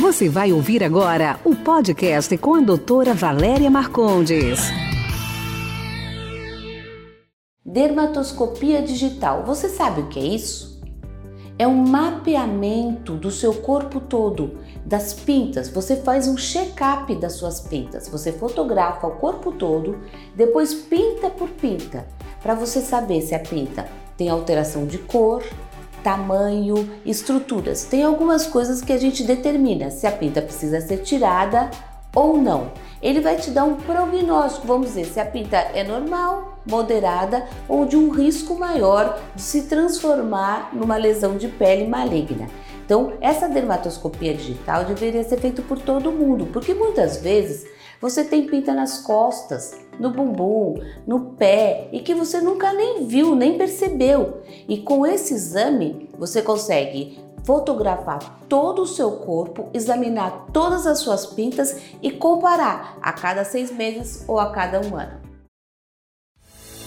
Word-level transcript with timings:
Você 0.00 0.30
vai 0.30 0.50
ouvir 0.50 0.82
agora 0.82 1.38
o 1.44 1.54
podcast 1.54 2.34
com 2.38 2.54
a 2.54 2.60
doutora 2.60 3.12
Valéria 3.12 3.70
Marcondes. 3.70 4.58
Dermatoscopia 7.62 8.80
digital. 8.80 9.44
Você 9.44 9.68
sabe 9.68 10.00
o 10.00 10.08
que 10.08 10.18
é 10.18 10.24
isso? 10.24 10.80
É 11.58 11.68
um 11.68 11.86
mapeamento 11.86 13.14
do 13.14 13.30
seu 13.30 13.52
corpo 13.52 14.00
todo, 14.00 14.58
das 14.86 15.12
pintas. 15.12 15.68
Você 15.68 15.96
faz 15.96 16.26
um 16.26 16.36
check-up 16.38 17.14
das 17.16 17.34
suas 17.34 17.60
pintas. 17.60 18.08
Você 18.08 18.32
fotografa 18.32 19.06
o 19.06 19.16
corpo 19.16 19.52
todo, 19.52 19.98
depois 20.34 20.72
pinta 20.72 21.28
por 21.28 21.50
pinta, 21.50 22.08
para 22.42 22.54
você 22.54 22.80
saber 22.80 23.20
se 23.20 23.34
a 23.34 23.38
pinta 23.38 23.86
tem 24.16 24.30
alteração 24.30 24.86
de 24.86 24.96
cor, 24.96 25.42
tamanho, 26.02 26.88
estruturas. 27.04 27.84
Tem 27.84 28.02
algumas 28.02 28.46
coisas 28.46 28.80
que 28.80 28.92
a 28.92 28.98
gente 28.98 29.22
determina 29.22 29.90
se 29.90 30.06
a 30.06 30.12
pinta 30.12 30.42
precisa 30.42 30.80
ser 30.80 30.98
tirada 30.98 31.70
ou 32.14 32.36
não. 32.36 32.72
Ele 33.00 33.20
vai 33.20 33.36
te 33.36 33.50
dar 33.50 33.64
um 33.64 33.76
prognóstico, 33.76 34.66
vamos 34.66 34.88
dizer, 34.88 35.06
se 35.06 35.20
a 35.20 35.24
pinta 35.24 35.56
é 35.56 35.82
normal, 35.82 36.58
moderada 36.66 37.46
ou 37.68 37.86
de 37.86 37.96
um 37.96 38.10
risco 38.10 38.58
maior 38.58 39.18
de 39.34 39.42
se 39.42 39.62
transformar 39.62 40.70
numa 40.72 40.96
lesão 40.96 41.36
de 41.36 41.48
pele 41.48 41.86
maligna. 41.86 42.46
Então, 42.90 43.12
essa 43.20 43.48
dermatoscopia 43.48 44.34
digital 44.34 44.84
deveria 44.84 45.22
ser 45.22 45.38
feita 45.38 45.62
por 45.62 45.78
todo 45.78 46.10
mundo, 46.10 46.46
porque 46.46 46.74
muitas 46.74 47.18
vezes 47.18 47.64
você 48.00 48.24
tem 48.24 48.48
pinta 48.48 48.74
nas 48.74 48.98
costas, 48.98 49.78
no 49.96 50.10
bumbum, 50.10 50.74
no 51.06 51.36
pé 51.36 51.88
e 51.92 52.00
que 52.00 52.16
você 52.16 52.40
nunca 52.40 52.72
nem 52.72 53.06
viu, 53.06 53.36
nem 53.36 53.56
percebeu. 53.56 54.42
E 54.68 54.78
com 54.78 55.06
esse 55.06 55.32
exame 55.34 56.10
você 56.18 56.42
consegue 56.42 57.16
fotografar 57.44 58.40
todo 58.48 58.82
o 58.82 58.88
seu 58.88 59.12
corpo, 59.18 59.68
examinar 59.72 60.46
todas 60.52 60.84
as 60.84 60.98
suas 60.98 61.26
pintas 61.26 61.76
e 62.02 62.10
comparar 62.10 62.98
a 63.00 63.12
cada 63.12 63.44
seis 63.44 63.70
meses 63.70 64.24
ou 64.26 64.40
a 64.40 64.50
cada 64.50 64.80
um 64.80 64.96
ano. 64.96 65.29